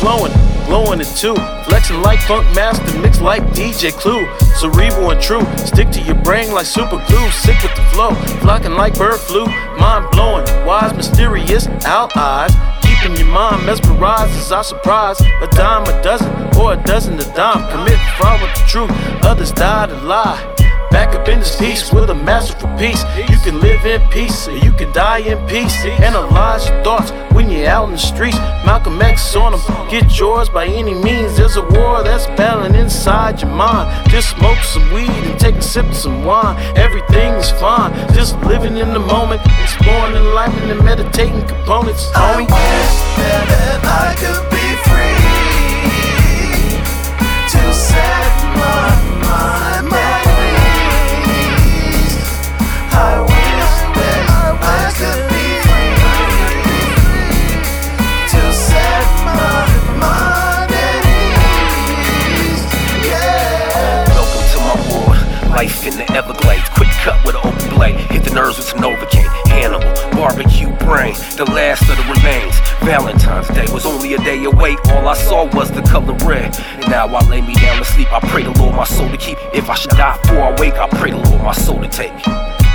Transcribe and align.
blowing 0.00 0.32
blowing 0.66 1.00
it 1.00 1.08
too. 1.16 1.34
Flexing 1.64 2.02
like 2.02 2.20
Funk 2.20 2.44
Master, 2.54 2.98
mixed 2.98 3.22
like 3.22 3.42
DJ 3.54 3.92
Clue. 3.92 4.26
Cerebral 4.56 5.10
and 5.10 5.20
true, 5.20 5.44
stick 5.56 5.90
to 5.90 6.02
your 6.02 6.16
brain 6.16 6.52
like 6.52 6.66
super 6.66 7.02
glue. 7.06 7.30
Sick 7.30 7.56
with 7.62 7.74
the 7.74 7.82
flow, 7.92 8.14
flocking 8.40 8.72
like 8.72 8.94
bird 8.94 9.18
flu. 9.18 9.46
Mind 9.78 10.10
blowing, 10.10 10.44
wise, 10.66 10.92
mysterious, 10.94 11.66
out 11.84 12.16
eyes. 12.16 12.52
Keeping 12.82 13.16
your 13.16 13.32
mind 13.32 13.64
mesmerized 13.64 14.32
as 14.32 14.52
I 14.52 14.62
surprise. 14.62 15.20
A 15.20 15.46
dime 15.52 15.84
a 15.86 16.02
dozen, 16.02 16.30
or 16.58 16.74
a 16.74 16.82
dozen 16.82 17.14
a 17.14 17.34
dime. 17.34 17.68
Commit 17.70 17.98
fraud 18.18 18.42
with 18.42 18.54
the 18.54 18.64
truth, 18.68 18.90
others 19.22 19.52
die 19.52 19.86
to 19.86 19.96
lie. 20.02 20.65
Back 20.96 21.14
up 21.14 21.28
in 21.28 21.40
this 21.40 21.54
piece 21.56 21.92
with 21.92 22.08
a 22.08 22.14
masterful 22.14 22.70
piece. 22.78 23.04
You 23.28 23.36
can 23.44 23.60
live 23.60 23.84
in 23.84 24.00
peace, 24.08 24.48
or 24.48 24.56
you 24.56 24.72
can 24.72 24.90
die 24.92 25.18
in 25.18 25.36
peace. 25.46 25.76
Analyze 25.84 26.70
your 26.70 26.82
thoughts 26.82 27.10
when 27.34 27.50
you're 27.50 27.68
out 27.68 27.84
in 27.88 27.92
the 27.92 27.98
streets. 27.98 28.38
Malcolm 28.64 29.02
X 29.02 29.36
on 29.36 29.52
them, 29.52 29.60
get 29.90 30.18
yours 30.18 30.48
by 30.48 30.64
any 30.64 30.94
means. 30.94 31.36
There's 31.36 31.56
a 31.56 31.62
war 31.76 32.02
that's 32.02 32.24
battling 32.28 32.74
inside 32.74 33.42
your 33.42 33.50
mind. 33.50 33.86
Just 34.08 34.30
smoke 34.38 34.56
some 34.60 34.90
weed 34.90 35.10
and 35.10 35.38
take 35.38 35.56
a 35.56 35.60
sip 35.62 35.84
of 35.84 35.94
some 35.94 36.24
wine. 36.24 36.56
Everything 36.78 37.34
is 37.34 37.50
fine, 37.60 37.92
just 38.14 38.34
living 38.44 38.78
in 38.78 38.94
the 38.94 38.98
moment, 38.98 39.42
exploring 39.62 40.16
enlightenment 40.16 40.70
and 40.72 40.82
meditating 40.82 41.46
components. 41.46 42.10
I 42.14 42.36
wish 42.36 42.48
that 42.48 43.84
I 43.84 44.14
could 44.18 44.45
in 65.86 65.96
the 65.96 66.12
Everglades. 66.12 66.68
Quick 66.70 66.90
cut 67.06 67.16
with 67.24 67.36
an 67.36 67.46
open 67.46 67.70
blade. 67.70 67.96
Hit 68.10 68.24
the 68.24 68.34
nerves 68.34 68.58
with 68.58 68.66
some 68.66 68.80
Novocaine. 68.80 69.30
Hannibal, 69.46 69.94
barbecue 70.18 70.68
brain. 70.82 71.14
The 71.38 71.46
last 71.46 71.88
of 71.88 71.96
the 71.96 72.06
remains. 72.10 72.58
Valentine's 72.82 73.48
Day 73.48 73.66
was 73.72 73.86
only 73.86 74.14
a 74.14 74.18
day 74.18 74.42
away. 74.44 74.76
All 74.90 75.06
I 75.06 75.14
saw 75.14 75.46
was 75.54 75.70
the 75.70 75.82
color 75.82 76.14
red. 76.26 76.58
And 76.58 76.90
now 76.90 77.06
I 77.06 77.20
lay 77.28 77.40
me 77.40 77.54
down 77.54 77.78
to 77.78 77.84
sleep. 77.84 78.12
I 78.12 78.20
pray 78.20 78.42
the 78.42 78.50
Lord 78.58 78.74
my 78.74 78.84
soul 78.84 79.08
to 79.08 79.16
keep. 79.16 79.38
If 79.54 79.70
I 79.70 79.74
should 79.74 79.92
die 79.92 80.18
before 80.22 80.42
I 80.42 80.60
wake, 80.60 80.74
I 80.74 80.88
pray 80.88 81.12
the 81.12 81.22
Lord 81.30 81.42
my 81.42 81.52
soul 81.52 81.80
to 81.80 81.88
take. 81.88 82.14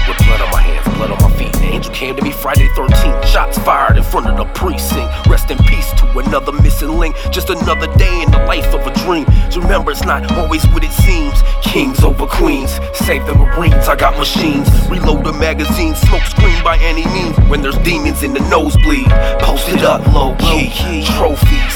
With 0.07 0.17
blood 0.25 0.41
on 0.41 0.51
my 0.51 0.61
hands, 0.61 0.87
blood 0.95 1.11
on 1.11 1.21
my 1.21 1.31
feet. 1.37 1.55
An 1.57 1.63
angel 1.63 1.93
came 1.93 2.15
to 2.15 2.23
me 2.23 2.31
Friday 2.31 2.67
13th. 2.69 3.25
Shots 3.25 3.57
fired 3.59 3.97
in 3.97 4.03
front 4.03 4.27
of 4.27 4.37
the 4.37 4.45
precinct. 4.53 5.27
Rest 5.27 5.51
in 5.51 5.57
peace 5.59 5.70
another 6.17 6.51
missing 6.51 6.97
link. 6.97 7.15
Just 7.31 7.49
another 7.49 7.87
day 7.97 8.21
in 8.21 8.31
the 8.31 8.43
life 8.45 8.73
of 8.73 8.85
a 8.85 8.93
dream. 9.05 9.25
Remember, 9.55 9.91
it's 9.91 10.03
not 10.03 10.31
always 10.33 10.65
what 10.67 10.83
it 10.83 10.91
seems. 10.91 11.41
Kings 11.61 12.03
over 12.03 12.25
queens. 12.25 12.79
Save 12.93 13.25
the 13.25 13.35
Marines, 13.35 13.87
I 13.87 13.95
got 13.95 14.17
machines. 14.17 14.67
Reload 14.89 15.23
the 15.23 15.33
magazine, 15.33 15.95
smoke 15.95 16.23
screen 16.23 16.63
by 16.63 16.77
any 16.77 17.05
means. 17.07 17.37
When 17.49 17.61
there's 17.61 17.77
demons 17.79 18.23
in 18.23 18.33
the 18.33 18.41
nosebleed. 18.49 19.09
post 19.39 19.69
it 19.69 19.83
up 19.83 20.05
low 20.13 20.35
key. 20.39 21.03
Trophies. 21.17 21.75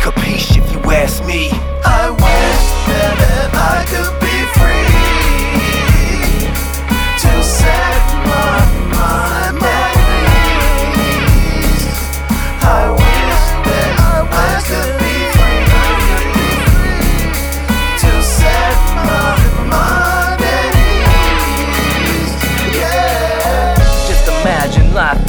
Capiche 0.00 0.58
if 0.58 0.72
you 0.72 0.80
ask 0.90 1.24
me. 1.24 1.50
I 1.84 2.10
wish 2.10 2.64
that 2.88 3.23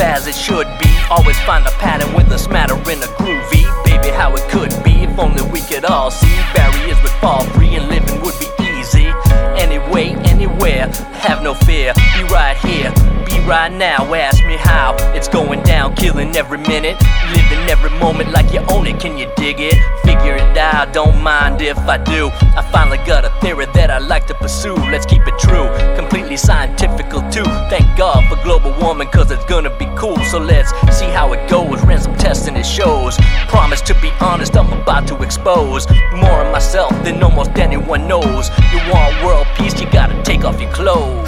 as 0.01 0.27
it 0.27 0.35
should 0.35 0.67
be. 0.79 0.89
Always 1.09 1.39
find 1.41 1.65
a 1.65 1.71
pattern 1.71 2.13
with 2.13 2.31
a 2.31 2.37
smattering 2.37 3.01
of 3.03 3.09
groovy. 3.17 3.63
Baby, 3.85 4.09
how 4.09 4.35
it 4.35 4.47
could 4.49 4.71
be 4.83 5.03
if 5.03 5.19
only 5.19 5.43
we 5.51 5.61
could 5.61 5.85
all 5.85 6.11
see 6.11 6.35
barriers 6.53 7.01
would 7.01 7.11
fall 7.21 7.43
free 7.53 7.75
and 7.75 7.87
living 7.87 8.21
would 8.21 8.37
be 8.39 8.47
easy. 8.79 9.07
Anyway, 9.57 10.15
anywhere, 10.25 10.87
have 11.25 11.41
no 11.43 11.53
fear. 11.53 11.93
Be 12.15 12.23
right 12.25 12.57
here, 12.57 12.91
be 13.25 13.39
right 13.47 13.71
now. 13.71 14.13
Ask 14.13 14.43
me 14.45 14.57
how 14.57 14.95
it's 15.15 15.27
going 15.27 15.61
down, 15.63 15.95
killing 15.95 16.35
every 16.35 16.57
minute, 16.57 16.97
living 17.33 17.69
every 17.69 17.91
moment 17.99 18.31
like 18.31 18.51
you 18.53 18.61
own 18.69 18.87
it. 18.87 18.99
Can 18.99 19.17
you 19.17 19.31
dig 19.37 19.57
it? 19.59 19.75
Figure 20.03 20.35
it 20.35 20.57
out, 20.57 20.93
don't 20.93 21.21
mind 21.21 21.61
if 21.61 21.77
I 21.77 21.97
do. 21.97 22.29
I 22.57 22.67
finally 22.71 22.97
got 23.05 23.25
a 23.25 23.29
theory 23.41 23.67
that 23.73 23.89
I 23.89 23.99
like 23.99 24.27
to 24.27 24.33
pursue. 24.33 24.75
Let's 24.75 25.05
keep 25.05 25.25
it 25.27 25.37
true, 25.39 25.67
completely 26.25 26.37
scientifical 26.37 27.21
too. 27.29 27.43
Thank 27.69 27.85
God 27.97 28.23
for 28.27 28.41
global 28.43 28.73
warming, 28.81 29.09
cause 29.09 29.29
it's 29.29 29.45
gonna 29.45 29.75
be 29.77 29.85
cool. 29.95 30.17
So 30.31 30.39
let's 30.39 30.71
see 30.97 31.05
how 31.05 31.33
it 31.33 31.49
goes. 31.49 31.83
Ran 31.85 32.01
some 32.01 32.15
tests 32.15 32.47
and 32.47 32.57
it 32.57 32.65
shows. 32.65 33.15
Promise 33.47 33.81
to 33.81 33.93
be 34.01 34.09
honest, 34.19 34.57
I'm 34.57 34.73
about 34.73 35.07
to 35.09 35.21
expose 35.21 35.87
more 36.15 36.41
of 36.41 36.51
myself 36.51 36.91
than 37.03 37.21
almost 37.21 37.51
anyone 37.57 38.07
knows. 38.07 38.49
You 38.71 38.79
want 38.91 39.23
world 39.23 39.47
peace, 39.55 39.79
you 39.79 39.87
gotta 39.91 40.19
take 40.23 40.45
off 40.45 40.59
your 40.59 40.71
clothes. 40.71 41.27